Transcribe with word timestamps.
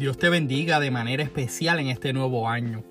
Dios 0.00 0.16
te 0.16 0.30
bendiga 0.30 0.80
de 0.80 0.90
manera 0.90 1.22
especial 1.22 1.78
en 1.78 1.88
este 1.88 2.14
nuevo 2.14 2.48
año. 2.48 2.82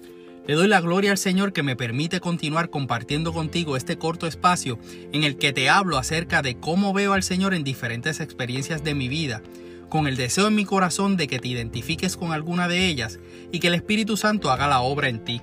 Le 0.45 0.53
doy 0.53 0.67
la 0.67 0.79
gloria 0.79 1.09
al 1.09 1.17
Señor 1.17 1.53
que 1.53 1.63
me 1.63 1.75
permite 1.75 2.19
continuar 2.19 2.69
compartiendo 2.69 3.33
contigo 3.33 3.75
este 3.75 3.97
corto 3.97 4.27
espacio 4.27 4.77
en 5.11 5.23
el 5.23 5.39
que 5.39 5.51
te 5.51 5.71
hablo 5.71 5.97
acerca 5.97 6.43
de 6.43 6.59
cómo 6.59 6.93
veo 6.93 7.13
al 7.13 7.23
Señor 7.23 7.55
en 7.55 7.63
diferentes 7.63 8.19
experiencias 8.19 8.83
de 8.83 8.93
mi 8.93 9.07
vida, 9.07 9.41
con 9.89 10.05
el 10.05 10.17
deseo 10.17 10.49
en 10.49 10.53
mi 10.53 10.65
corazón 10.65 11.17
de 11.17 11.25
que 11.25 11.39
te 11.39 11.47
identifiques 11.47 12.15
con 12.15 12.31
alguna 12.31 12.67
de 12.67 12.85
ellas 12.85 13.17
y 13.51 13.59
que 13.59 13.69
el 13.69 13.73
Espíritu 13.73 14.15
Santo 14.15 14.51
haga 14.51 14.67
la 14.67 14.81
obra 14.81 15.09
en 15.09 15.23
ti. 15.23 15.41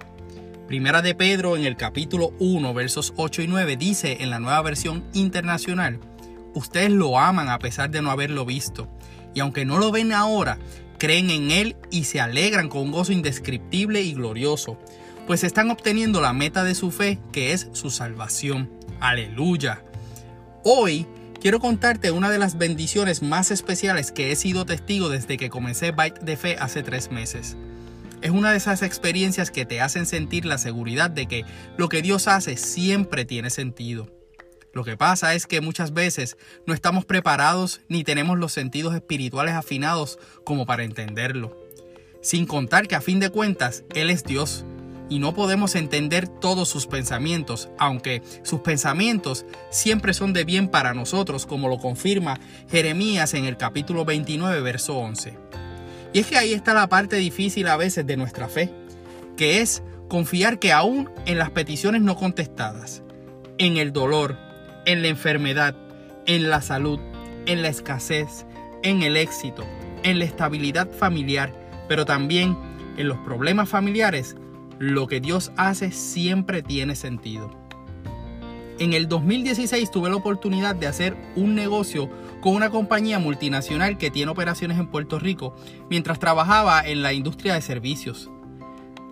Primera 0.68 1.02
de 1.02 1.16
Pedro 1.16 1.56
en 1.56 1.64
el 1.64 1.76
capítulo 1.76 2.32
1 2.38 2.74
versos 2.74 3.12
8 3.16 3.42
y 3.42 3.48
9 3.48 3.76
dice 3.76 4.18
en 4.20 4.30
la 4.30 4.38
nueva 4.38 4.62
versión 4.62 5.02
internacional, 5.14 5.98
ustedes 6.54 6.92
lo 6.92 7.18
aman 7.18 7.48
a 7.48 7.58
pesar 7.58 7.90
de 7.90 8.02
no 8.02 8.12
haberlo 8.12 8.44
visto, 8.44 8.88
y 9.34 9.40
aunque 9.40 9.64
no 9.64 9.78
lo 9.78 9.90
ven 9.90 10.12
ahora, 10.12 10.58
creen 10.98 11.30
en 11.30 11.50
Él 11.50 11.76
y 11.90 12.04
se 12.04 12.20
alegran 12.20 12.68
con 12.68 12.82
un 12.82 12.92
gozo 12.92 13.12
indescriptible 13.12 14.02
y 14.02 14.14
glorioso, 14.14 14.78
pues 15.26 15.44
están 15.44 15.70
obteniendo 15.70 16.20
la 16.20 16.32
meta 16.32 16.64
de 16.64 16.74
su 16.74 16.90
fe, 16.90 17.18
que 17.32 17.52
es 17.52 17.68
su 17.72 17.90
salvación. 17.90 18.70
Aleluya. 19.00 19.82
Hoy 20.64 21.06
quiero 21.40 21.60
contarte 21.60 22.10
una 22.10 22.30
de 22.30 22.38
las 22.38 22.58
bendiciones 22.58 23.22
más 23.22 23.50
especiales 23.50 24.12
que 24.12 24.32
he 24.32 24.36
sido 24.36 24.66
testigo 24.66 25.08
desde 25.08 25.36
que 25.36 25.50
comencé 25.50 25.92
Bite 25.92 26.24
de 26.24 26.36
Fe 26.36 26.56
hace 26.58 26.82
tres 26.82 27.10
meses. 27.10 27.56
Es 28.22 28.30
una 28.30 28.50
de 28.50 28.56
esas 28.56 28.82
experiencias 28.82 29.50
que 29.50 29.66
te 29.66 29.80
hacen 29.80 30.06
sentir 30.06 30.46
la 30.46 30.58
seguridad 30.58 31.10
de 31.10 31.26
que 31.26 31.44
lo 31.76 31.88
que 31.88 32.02
Dios 32.02 32.28
hace 32.28 32.56
siempre 32.56 33.24
tiene 33.24 33.50
sentido. 33.50 34.15
Lo 34.76 34.84
que 34.84 34.98
pasa 34.98 35.32
es 35.32 35.46
que 35.46 35.62
muchas 35.62 35.94
veces 35.94 36.36
no 36.66 36.74
estamos 36.74 37.06
preparados 37.06 37.80
ni 37.88 38.04
tenemos 38.04 38.38
los 38.38 38.52
sentidos 38.52 38.94
espirituales 38.94 39.54
afinados 39.54 40.18
como 40.44 40.66
para 40.66 40.84
entenderlo. 40.84 41.56
Sin 42.20 42.44
contar 42.44 42.86
que 42.86 42.94
a 42.94 43.00
fin 43.00 43.18
de 43.18 43.30
cuentas 43.30 43.84
Él 43.94 44.10
es 44.10 44.22
Dios 44.22 44.66
y 45.08 45.18
no 45.18 45.32
podemos 45.32 45.76
entender 45.76 46.28
todos 46.28 46.68
sus 46.68 46.86
pensamientos, 46.86 47.70
aunque 47.78 48.20
sus 48.42 48.60
pensamientos 48.60 49.46
siempre 49.70 50.12
son 50.12 50.34
de 50.34 50.44
bien 50.44 50.68
para 50.68 50.92
nosotros, 50.92 51.46
como 51.46 51.70
lo 51.70 51.78
confirma 51.78 52.38
Jeremías 52.68 53.32
en 53.32 53.46
el 53.46 53.56
capítulo 53.56 54.04
29, 54.04 54.60
verso 54.60 54.98
11. 54.98 55.38
Y 56.12 56.18
es 56.18 56.26
que 56.26 56.36
ahí 56.36 56.52
está 56.52 56.74
la 56.74 56.90
parte 56.90 57.16
difícil 57.16 57.66
a 57.68 57.78
veces 57.78 58.06
de 58.06 58.18
nuestra 58.18 58.46
fe, 58.46 58.70
que 59.38 59.62
es 59.62 59.82
confiar 60.08 60.58
que 60.58 60.74
aún 60.74 61.08
en 61.24 61.38
las 61.38 61.48
peticiones 61.48 62.02
no 62.02 62.14
contestadas, 62.16 63.02
en 63.56 63.78
el 63.78 63.94
dolor, 63.94 64.44
en 64.86 65.02
la 65.02 65.08
enfermedad, 65.08 65.76
en 66.26 66.48
la 66.48 66.62
salud, 66.62 66.98
en 67.44 67.60
la 67.60 67.68
escasez, 67.68 68.46
en 68.82 69.02
el 69.02 69.16
éxito, 69.16 69.64
en 70.02 70.18
la 70.18 70.24
estabilidad 70.24 70.90
familiar, 70.90 71.52
pero 71.88 72.06
también 72.06 72.56
en 72.96 73.08
los 73.08 73.18
problemas 73.18 73.68
familiares, 73.68 74.36
lo 74.78 75.06
que 75.06 75.20
Dios 75.20 75.52
hace 75.56 75.90
siempre 75.90 76.62
tiene 76.62 76.94
sentido. 76.94 77.50
En 78.78 78.92
el 78.92 79.08
2016 79.08 79.90
tuve 79.90 80.10
la 80.10 80.16
oportunidad 80.16 80.76
de 80.76 80.86
hacer 80.86 81.16
un 81.34 81.54
negocio 81.54 82.10
con 82.42 82.54
una 82.54 82.70
compañía 82.70 83.18
multinacional 83.18 83.96
que 83.96 84.10
tiene 84.10 84.30
operaciones 84.30 84.78
en 84.78 84.88
Puerto 84.88 85.18
Rico 85.18 85.56
mientras 85.88 86.18
trabajaba 86.18 86.86
en 86.86 87.02
la 87.02 87.14
industria 87.14 87.54
de 87.54 87.62
servicios. 87.62 88.30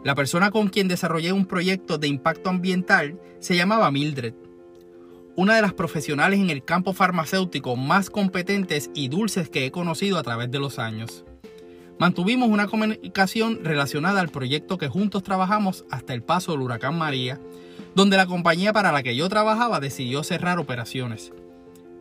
La 0.05 0.14
persona 0.14 0.50
con 0.50 0.69
quien 0.69 0.86
desarrollé 0.86 1.33
un 1.33 1.47
proyecto 1.47 1.97
de 1.97 2.09
impacto 2.09 2.50
ambiental 2.50 3.19
se 3.41 3.56
llamaba 3.56 3.91
Mildred 3.91 4.34
una 5.37 5.57
de 5.57 5.63
las 5.63 5.73
profesionales 5.73 6.39
en 6.39 6.51
el 6.51 6.65
campo 6.65 6.93
farmacéutico 6.93 7.77
más 7.77 8.11
competentes 8.11 8.91
y 8.95 9.09
dulces 9.09 9.49
que 9.49 9.67
he 9.67 9.71
conocido 9.71 10.19
a 10.19 10.23
través 10.23 10.51
de 10.51 10.61
los 10.61 10.79
años. 10.79 11.25
Mantuvimos 11.99 12.49
una 12.49 12.67
comunicación 12.67 13.65
relacionada 13.65 14.21
al 14.21 14.29
proyecto 14.29 14.79
que 14.79 14.89
juntos 14.89 15.23
trabajamos 15.23 15.84
hasta 15.91 16.15
el 16.15 16.23
paso 16.23 16.53
del 16.53 16.61
huracán 16.61 16.99
María, 16.99 17.41
donde 17.94 18.17
la 18.17 18.27
compañía 18.27 18.73
para 18.73 18.93
la 18.93 19.03
que 19.03 19.17
yo 19.17 19.28
trabajaba 19.28 19.81
decidió 19.81 20.23
cerrar 20.25 20.59
operaciones. 20.59 21.33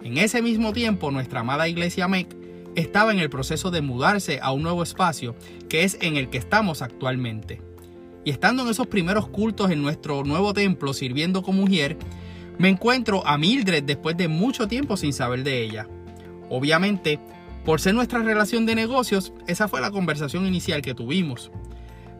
En 0.04 0.18
ese 0.18 0.42
mismo 0.42 0.74
tiempo, 0.74 1.12
nuestra 1.12 1.42
amada 1.42 1.68
iglesia 1.68 2.08
MEC 2.08 2.36
estaba 2.76 3.12
en 3.12 3.20
el 3.20 3.30
proceso 3.30 3.72
de 3.72 3.82
mudarse 3.82 4.40
a 4.42 4.52
un 4.52 4.64
nuevo 4.64 4.84
espacio, 4.84 5.36
que 5.70 5.84
es 5.84 5.98
en 6.02 6.18
el 6.18 6.30
que 6.30 6.40
estamos 6.40 6.82
actualmente. 6.82 7.62
Y 8.26 8.32
estando 8.32 8.64
en 8.64 8.70
esos 8.70 8.88
primeros 8.88 9.28
cultos 9.28 9.70
en 9.70 9.82
nuestro 9.82 10.24
nuevo 10.24 10.54
templo 10.54 10.94
sirviendo 10.94 11.44
como 11.44 11.62
mujer, 11.62 11.98
me 12.58 12.70
encuentro 12.70 13.26
a 13.26 13.38
Mildred 13.38 13.84
después 13.84 14.16
de 14.18 14.28
mucho 14.28 14.68
tiempo 14.68 14.98
sin 14.98 15.14
saber 15.14 15.44
de 15.44 15.64
ella. 15.64 15.88
Obviamente, 16.50 17.20
por 17.66 17.80
ser 17.80 17.94
nuestra 17.96 18.20
relación 18.20 18.66
de 18.66 18.76
negocios, 18.76 19.34
esa 19.48 19.68
fue 19.68 19.82
la 19.82 19.92
conversación 19.92 20.46
inicial 20.46 20.82
que 20.82 20.94
tuvimos. 20.94 21.52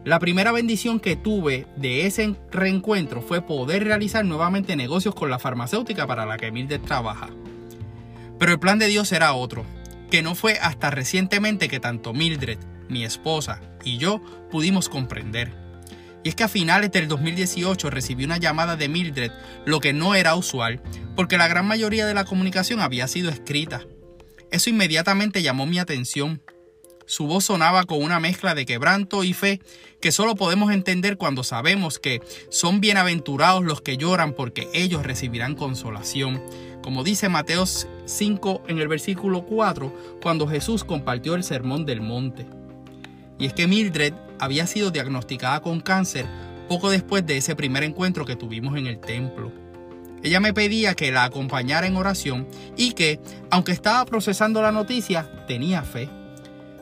La 0.04 0.18
primera 0.18 0.52
bendición 0.52 1.00
que 1.00 1.16
tuve 1.16 1.66
de 1.76 2.06
ese 2.06 2.34
reencuentro 2.50 3.22
fue 3.22 3.40
poder 3.40 3.84
realizar 3.84 4.24
nuevamente 4.24 4.76
negocios 4.76 5.14
con 5.14 5.30
la 5.30 5.38
farmacéutica 5.38 6.06
para 6.06 6.26
la 6.26 6.36
que 6.36 6.52
Mildred 6.52 6.82
trabaja. 6.82 7.30
Pero 8.38 8.52
el 8.52 8.58
plan 8.58 8.78
de 8.78 8.88
Dios 8.88 9.12
era 9.12 9.32
otro, 9.32 9.64
que 10.10 10.22
no 10.22 10.34
fue 10.34 10.58
hasta 10.60 10.90
recientemente 10.90 11.68
que 11.68 11.80
tanto 11.80 12.12
Mildred, 12.12 12.58
mi 12.88 13.04
esposa 13.04 13.60
y 13.82 13.96
yo 13.96 14.20
pudimos 14.50 14.88
comprender. 14.88 15.63
Y 16.24 16.30
es 16.30 16.34
que 16.34 16.42
a 16.42 16.48
finales 16.48 16.90
del 16.90 17.06
2018 17.06 17.90
recibí 17.90 18.24
una 18.24 18.38
llamada 18.38 18.76
de 18.76 18.88
Mildred, 18.88 19.30
lo 19.66 19.78
que 19.78 19.92
no 19.92 20.14
era 20.14 20.34
usual, 20.34 20.82
porque 21.14 21.36
la 21.36 21.48
gran 21.48 21.66
mayoría 21.66 22.06
de 22.06 22.14
la 22.14 22.24
comunicación 22.24 22.80
había 22.80 23.06
sido 23.06 23.30
escrita. 23.30 23.82
Eso 24.50 24.70
inmediatamente 24.70 25.42
llamó 25.42 25.66
mi 25.66 25.78
atención. 25.78 26.42
Su 27.06 27.26
voz 27.26 27.44
sonaba 27.44 27.84
con 27.84 28.02
una 28.02 28.20
mezcla 28.20 28.54
de 28.54 28.64
quebranto 28.64 29.22
y 29.22 29.34
fe 29.34 29.60
que 30.00 30.12
solo 30.12 30.34
podemos 30.34 30.72
entender 30.72 31.18
cuando 31.18 31.44
sabemos 31.44 31.98
que 31.98 32.22
son 32.48 32.80
bienaventurados 32.80 33.62
los 33.62 33.82
que 33.82 33.98
lloran 33.98 34.32
porque 34.32 34.70
ellos 34.72 35.02
recibirán 35.02 35.54
consolación. 35.54 36.42
Como 36.82 37.04
dice 37.04 37.28
Mateo 37.28 37.64
5 37.66 38.62
en 38.68 38.78
el 38.78 38.88
versículo 38.88 39.44
4, 39.44 40.20
cuando 40.22 40.48
Jesús 40.48 40.84
compartió 40.84 41.34
el 41.34 41.44
sermón 41.44 41.84
del 41.84 42.00
monte. 42.00 42.46
Y 43.38 43.44
es 43.46 43.52
que 43.52 43.66
Mildred 43.66 44.14
había 44.44 44.66
sido 44.66 44.90
diagnosticada 44.90 45.60
con 45.60 45.80
cáncer 45.80 46.26
poco 46.68 46.90
después 46.90 47.26
de 47.26 47.36
ese 47.36 47.56
primer 47.56 47.82
encuentro 47.82 48.24
que 48.24 48.36
tuvimos 48.36 48.76
en 48.76 48.86
el 48.86 48.98
templo. 48.98 49.52
Ella 50.22 50.40
me 50.40 50.54
pedía 50.54 50.94
que 50.94 51.12
la 51.12 51.24
acompañara 51.24 51.86
en 51.86 51.96
oración 51.96 52.48
y 52.76 52.92
que, 52.92 53.20
aunque 53.50 53.72
estaba 53.72 54.04
procesando 54.06 54.62
la 54.62 54.72
noticia, 54.72 55.28
tenía 55.46 55.82
fe. 55.82 56.08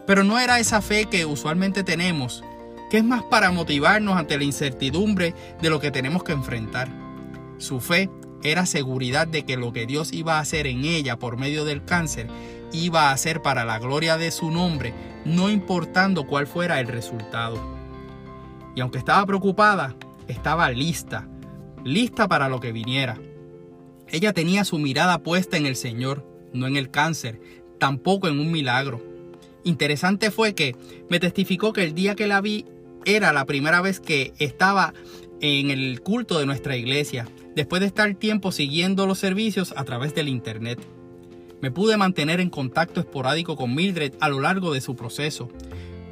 Pero 0.06 0.22
no 0.22 0.38
era 0.38 0.60
esa 0.60 0.80
fe 0.80 1.06
que 1.06 1.26
usualmente 1.26 1.82
tenemos, 1.82 2.44
que 2.90 2.98
es 2.98 3.04
más 3.04 3.24
para 3.24 3.50
motivarnos 3.50 4.16
ante 4.16 4.38
la 4.38 4.44
incertidumbre 4.44 5.34
de 5.60 5.70
lo 5.70 5.80
que 5.80 5.90
tenemos 5.90 6.22
que 6.22 6.32
enfrentar. 6.32 6.88
Su 7.58 7.80
fe 7.80 8.08
era 8.44 8.66
seguridad 8.66 9.26
de 9.26 9.44
que 9.44 9.56
lo 9.56 9.72
que 9.72 9.86
Dios 9.86 10.12
iba 10.12 10.36
a 10.36 10.40
hacer 10.40 10.66
en 10.66 10.84
ella 10.84 11.18
por 11.18 11.36
medio 11.36 11.64
del 11.64 11.84
cáncer 11.84 12.28
iba 12.72 13.10
a 13.10 13.16
ser 13.16 13.43
para 13.43 13.65
la 13.65 13.78
gloria 13.78 14.16
de 14.16 14.31
su 14.31 14.50
nombre, 14.50 14.94
no 15.25 15.50
importando 15.50 16.27
cuál 16.27 16.47
fuera 16.47 16.81
el 16.81 16.88
resultado. 16.88 17.60
Y 18.75 18.81
aunque 18.81 18.99
estaba 18.99 19.25
preocupada, 19.27 19.94
estaba 20.28 20.71
lista, 20.71 21.28
lista 21.84 22.28
para 22.28 22.49
lo 22.49 22.60
que 22.60 22.72
viniera. 22.72 23.19
Ella 24.09 24.33
tenía 24.33 24.65
su 24.65 24.78
mirada 24.78 25.22
puesta 25.22 25.56
en 25.56 25.66
el 25.66 25.77
Señor, 25.77 26.27
no 26.53 26.66
en 26.66 26.77
el 26.77 26.91
cáncer, 26.91 27.41
tampoco 27.78 28.28
en 28.28 28.41
un 28.41 28.50
milagro. 28.50 29.03
Interesante 29.65 30.31
fue 30.31 30.54
que 30.54 30.77
me 31.09 31.21
testificó 31.21 31.72
que 31.72 31.84
el 31.84 31.94
día 31.94 32.15
que 32.15 32.27
la 32.27 32.41
vi 32.41 32.66
era 33.04 33.33
la 33.33 33.47
primera 33.47 33.81
vez 33.81 34.00
que 34.00 34.33
estaba 34.39 34.93
en 35.41 35.71
el 35.71 36.00
culto 36.03 36.39
de 36.39 36.47
nuestra 36.47 36.77
iglesia, 36.77 37.28
después 37.54 37.81
de 37.81 37.87
estar 37.87 38.15
tiempo 38.15 38.53
siguiendo 38.53 39.06
los 39.06 39.19
servicios 39.19 39.75
a 39.77 39.84
través 39.84 40.15
del 40.15 40.28
Internet. 40.28 40.78
Me 41.62 41.70
pude 41.70 41.96
mantener 41.96 42.40
en 42.40 42.50
contacto 42.50 42.98
esporádico 42.98 43.54
con 43.54 43.72
Mildred 43.72 44.14
a 44.18 44.28
lo 44.28 44.41
largo 44.41 44.74
de 44.74 44.80
su 44.80 44.97
proceso, 44.97 45.48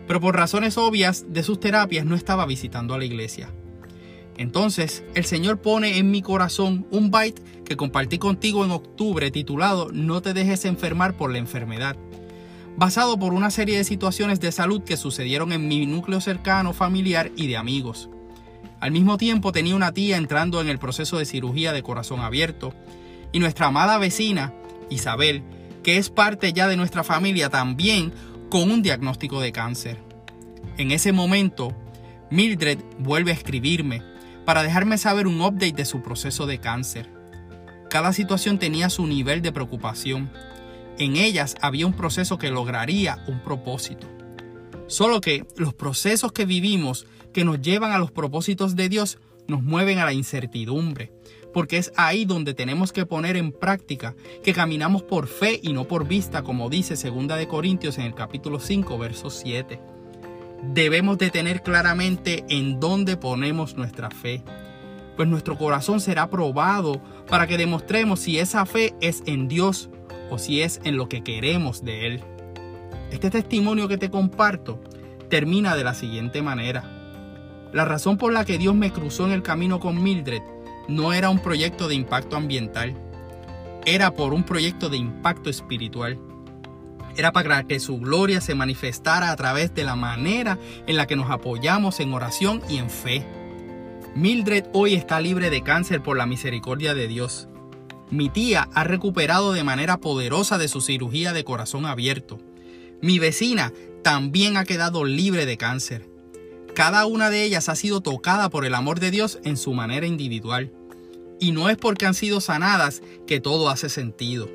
pero 0.07 0.21
por 0.21 0.37
razones 0.37 0.79
obvias 0.79 1.27
de 1.29 1.43
sus 1.43 1.59
terapias 1.59 2.07
no 2.07 2.15
estaba 2.15 2.47
visitando 2.47 2.95
a 2.95 2.99
la 2.99 3.05
iglesia. 3.05 3.51
Entonces, 4.37 5.03
el 5.17 5.25
Señor 5.25 5.61
pone 5.61 5.99
en 5.99 6.13
mi 6.13 6.23
corazón 6.23 6.87
un 6.93 7.11
byte 7.11 7.43
que 7.65 7.77
compartí 7.77 8.19
contigo 8.19 8.65
en 8.65 8.71
octubre 8.71 9.33
titulado 9.33 9.91
No 9.93 10.23
te 10.23 10.35
dejes 10.35 10.65
enfermar 10.67 11.17
por 11.17 11.33
la 11.33 11.39
enfermedad, 11.39 11.97
basado 12.77 13.19
por 13.19 13.35
una 13.35 13.51
serie 13.51 13.77
de 13.77 13.85
situaciones 13.85 14.39
de 14.39 14.53
salud 14.53 14.85
que 14.85 14.97
sucedieron 14.97 15.51
en 15.51 15.67
mi 15.67 15.85
núcleo 15.85 16.21
cercano, 16.21 16.73
familiar 16.73 17.33
y 17.35 17.49
de 17.49 17.57
amigos. 17.57 18.09
Al 18.79 18.93
mismo 18.93 19.19
tiempo 19.19 19.51
tenía 19.51 19.75
una 19.75 19.91
tía 19.91 20.17
entrando 20.17 20.61
en 20.61 20.69
el 20.69 20.79
proceso 20.79 21.19
de 21.19 21.25
cirugía 21.25 21.73
de 21.73 21.83
corazón 21.83 22.21
abierto 22.21 22.73
y 23.33 23.41
nuestra 23.41 23.67
amada 23.67 23.99
vecina 23.99 24.55
Isabel, 24.91 25.43
que 25.83 25.97
es 25.97 26.11
parte 26.11 26.53
ya 26.53 26.69
de 26.69 26.77
nuestra 26.77 27.05
familia 27.05 27.49
también 27.49 28.13
con 28.51 28.71
un 28.71 28.83
diagnóstico 28.83 29.41
de 29.41 29.53
cáncer. 29.53 29.99
En 30.77 30.91
ese 30.91 31.13
momento, 31.13 31.75
Mildred 32.31 32.79
vuelve 32.99 33.31
a 33.31 33.35
escribirme 33.35 34.03
para 34.45 34.63
dejarme 34.63 34.99
saber 34.99 35.27
un 35.27 35.41
update 35.41 35.73
de 35.73 35.85
su 35.85 36.03
proceso 36.03 36.47
de 36.47 36.59
cáncer. 36.59 37.09
Cada 37.89 38.13
situación 38.13 38.59
tenía 38.59 38.91
su 38.91 39.07
nivel 39.07 39.43
de 39.43 39.53
preocupación. 39.53 40.31
En 40.99 41.17
ellas 41.17 41.57
había 41.61 41.87
un 41.87 41.93
proceso 41.93 42.39
que 42.39 42.51
lograría 42.51 43.25
un 43.27 43.41
propósito. 43.41 44.07
Solo 44.87 45.21
que 45.21 45.47
los 45.57 45.75
procesos 45.75 46.33
que 46.33 46.45
vivimos 46.45 47.07
que 47.33 47.45
nos 47.45 47.61
llevan 47.61 47.93
a 47.93 47.99
los 47.99 48.11
propósitos 48.11 48.75
de 48.77 48.89
Dios 48.89 49.19
nos 49.47 49.63
mueven 49.63 49.99
a 49.99 50.05
la 50.05 50.13
incertidumbre, 50.13 51.13
porque 51.53 51.79
es 51.79 51.93
ahí 51.97 52.25
donde 52.25 52.55
tenemos 52.55 52.93
que 52.93 53.07
poner 53.07 53.37
en 53.37 53.53
práctica 53.53 54.15
que 54.43 54.53
caminamos 54.53 55.03
por 55.03 55.27
fe 55.27 55.61
y 55.63 55.73
no 55.73 55.85
por 55.85 56.07
vista, 56.07 56.43
como 56.43 56.71
dice 56.71 56.95
2 56.95 57.29
de 57.29 57.49
Corintios 57.49 57.99
en 57.99 58.05
el 58.05 58.15
capítulo 58.15 58.61
5, 58.61 58.99
verso 58.99 59.31
7. 59.31 59.81
Debemos 60.63 61.19
de 61.19 61.31
tener 61.31 61.63
claramente 61.63 62.45
en 62.49 62.81
dónde 62.81 63.17
ponemos 63.17 63.77
nuestra 63.77 64.11
fe, 64.11 64.43
pues 65.17 65.29
nuestro 65.29 65.57
corazón 65.57 66.01
será 66.01 66.31
probado 66.31 67.01
para 67.29 67.47
que 67.47 67.59
demostremos 67.59 68.21
si 68.21 68.39
esa 68.39 68.67
fe 68.67 68.95
es 69.01 69.23
en 69.27 69.49
Dios 69.49 69.91
o 70.31 70.39
si 70.39 70.63
es 70.63 70.81
en 70.85 70.97
lo 70.97 71.09
que 71.09 71.23
queremos 71.23 71.85
de 71.85 72.07
Él. 72.07 72.21
Este 73.11 73.31
testimonio 73.31 73.89
que 73.89 73.99
te 73.99 74.11
comparto 74.11 74.81
termina 75.29 75.75
de 75.75 75.85
la 75.85 75.95
siguiente 75.95 76.43
manera. 76.43 76.85
La 77.73 77.85
razón 77.85 78.19
por 78.19 78.33
la 78.33 78.45
que 78.45 78.59
Dios 78.59 78.75
me 78.75 78.93
cruzó 78.93 79.27
en 79.27 79.33
el 79.33 79.43
camino 79.43 79.81
con 79.81 80.03
Mildred 80.03 80.43
no 80.89 81.13
era 81.13 81.31
un 81.31 81.39
proyecto 81.39 81.89
de 81.89 81.95
impacto 81.95 82.37
ambiental, 82.37 82.95
era 83.87 84.11
por 84.15 84.35
un 84.35 84.45
proyecto 84.45 84.89
de 84.89 84.99
impacto 84.99 85.51
espiritual. 85.51 86.19
Era 87.17 87.33
para 87.33 87.65
que 87.65 87.81
su 87.81 87.99
gloria 87.99 88.41
se 88.41 88.55
manifestara 88.55 89.31
a 89.31 89.37
través 89.37 89.75
de 89.75 89.85
la 89.85 89.97
manera 89.97 90.59
en 90.87 90.97
la 90.97 91.07
que 91.07 91.17
nos 91.17 91.31
apoyamos 91.31 92.01
en 92.01 92.13
oración 92.13 92.63
y 92.69 92.77
en 92.77 92.91
fe. 92.91 93.27
Mildred 94.15 94.65
hoy 94.73 94.95
está 94.95 95.21
libre 95.21 95.51
de 95.51 95.63
cáncer 95.63 96.03
por 96.03 96.17
la 96.17 96.27
misericordia 96.27 96.95
de 96.95 97.09
Dios. 97.09 97.49
Mi 98.11 98.29
tía 98.29 98.69
ha 98.75 98.85
recuperado 98.85 99.53
de 99.53 99.65
manera 99.65 99.99
poderosa 99.99 100.59
de 100.59 100.69
su 100.69 100.81
cirugía 100.81 101.33
de 101.33 101.45
corazón 101.45 101.87
abierto. 101.87 102.39
Mi 103.01 103.19
vecina 103.19 103.73
también 104.03 104.57
ha 104.57 104.65
quedado 104.65 105.05
libre 105.05 105.47
de 105.47 105.57
cáncer. 105.57 106.09
Cada 106.81 107.05
una 107.05 107.29
de 107.29 107.45
ellas 107.45 107.69
ha 107.69 107.77
sido 107.77 108.01
tocada 108.01 108.49
por 108.49 108.65
el 108.65 108.75
amor 108.75 109.01
de 109.01 109.11
Dios 109.11 109.39
en 109.45 109.59
su 109.59 109.75
manera 109.75 110.07
individual. 110.07 110.73
Y 111.39 111.53
no 111.53 111.69
es 111.69 111.77
porque 111.77 112.07
han 112.07 112.15
sido 112.15 112.41
sanadas 112.41 113.03
que 113.27 113.39
todo 113.39 113.69
hace 113.69 113.91
sentido. 113.91 114.49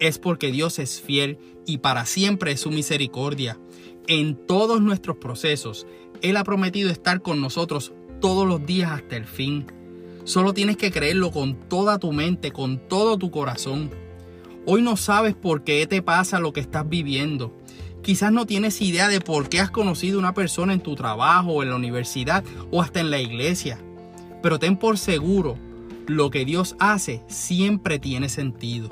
Es 0.00 0.18
porque 0.18 0.50
Dios 0.50 0.80
es 0.80 1.00
fiel 1.00 1.38
y 1.64 1.78
para 1.78 2.04
siempre 2.04 2.50
es 2.50 2.58
su 2.58 2.72
misericordia. 2.72 3.60
En 4.08 4.34
todos 4.34 4.82
nuestros 4.82 5.18
procesos, 5.18 5.86
Él 6.20 6.36
ha 6.36 6.42
prometido 6.42 6.90
estar 6.90 7.22
con 7.22 7.40
nosotros 7.40 7.92
todos 8.20 8.44
los 8.44 8.66
días 8.66 8.90
hasta 8.90 9.16
el 9.16 9.26
fin. 9.26 9.66
Solo 10.24 10.52
tienes 10.52 10.76
que 10.76 10.90
creerlo 10.90 11.30
con 11.30 11.54
toda 11.68 12.00
tu 12.00 12.12
mente, 12.12 12.50
con 12.50 12.88
todo 12.88 13.18
tu 13.18 13.30
corazón. 13.30 13.92
Hoy 14.66 14.82
no 14.82 14.96
sabes 14.96 15.36
por 15.36 15.62
qué 15.62 15.86
te 15.86 16.02
pasa 16.02 16.40
lo 16.40 16.52
que 16.52 16.58
estás 16.58 16.88
viviendo. 16.88 17.56
Quizás 18.06 18.30
no 18.30 18.46
tienes 18.46 18.80
idea 18.82 19.08
de 19.08 19.20
por 19.20 19.48
qué 19.48 19.58
has 19.58 19.72
conocido 19.72 20.20
una 20.20 20.32
persona 20.32 20.72
en 20.72 20.78
tu 20.78 20.94
trabajo, 20.94 21.64
en 21.64 21.70
la 21.70 21.74
universidad 21.74 22.44
o 22.70 22.80
hasta 22.80 23.00
en 23.00 23.10
la 23.10 23.18
iglesia. 23.18 23.80
Pero 24.44 24.60
ten 24.60 24.76
por 24.76 24.96
seguro 24.96 25.58
lo 26.06 26.30
que 26.30 26.44
Dios 26.44 26.76
hace 26.78 27.24
siempre 27.26 27.98
tiene 27.98 28.28
sentido. 28.28 28.90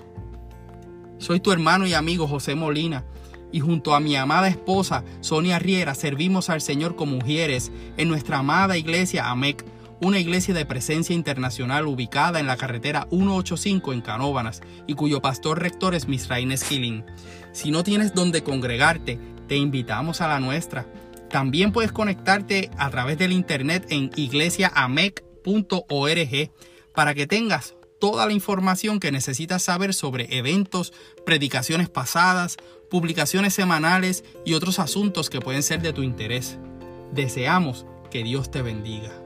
Soy 1.19 1.39
tu 1.39 1.53
hermano 1.53 1.87
y 1.87 1.95
amigo 1.95 2.27
José 2.27 2.57
Molina 2.57 3.05
y 3.53 3.61
junto 3.61 3.95
a 3.95 4.01
mi 4.01 4.17
amada 4.17 4.49
esposa 4.49 5.05
Sonia 5.21 5.61
Riera 5.61 5.95
servimos 5.95 6.51
al 6.51 6.61
Señor 6.61 6.97
como 6.97 7.15
mujeres 7.15 7.71
en 7.97 8.09
nuestra 8.09 8.39
amada 8.39 8.77
iglesia 8.77 9.31
AMEC, 9.31 9.65
una 10.05 10.19
iglesia 10.19 10.53
de 10.53 10.67
presencia 10.67 11.15
internacional 11.15 11.87
ubicada 11.87 12.39
en 12.39 12.47
la 12.47 12.59
carretera 12.59 13.06
185 13.11 13.95
en 13.95 14.03
Canóbanas 14.03 14.61
y 14.87 14.95
cuyo 14.95 15.23
pastor 15.23 15.61
rector 15.61 15.95
es 15.95 16.09
Misraín 16.09 16.53
Esquilín. 16.53 17.06
Si 17.53 17.71
no 17.71 17.83
tienes 17.83 18.15
donde 18.15 18.43
congregarte, 18.43 19.19
te 19.49 19.56
invitamos 19.56 20.21
a 20.21 20.29
la 20.29 20.41
nuestra. 20.41 20.87
También 21.31 21.73
puedes 21.73 21.91
conectarte 21.91 22.71
a 22.77 22.91
través 22.91 23.17
del 23.17 23.33
internet 23.33 23.87
en 23.89 24.11
iglesiaamec.org 24.15 26.51
para 26.95 27.15
que 27.15 27.27
tengas 27.27 27.75
toda 27.99 28.27
la 28.27 28.35
información 28.35 29.01
que 29.01 29.11
necesitas 29.11 29.62
saber 29.62 29.95
sobre 29.95 30.37
eventos, 30.37 30.93
predicaciones 31.25 31.89
pasadas, 31.89 32.59
publicaciones 32.91 33.55
semanales 33.55 34.23
y 34.45 34.53
otros 34.53 34.79
asuntos 34.79 35.31
que 35.31 35.41
pueden 35.41 35.62
ser 35.62 35.81
de 35.81 35.95
tu 35.95 36.03
interés. 36.03 36.59
Deseamos 37.12 37.87
que 38.11 38.23
Dios 38.23 38.51
te 38.51 38.61
bendiga. 38.61 39.24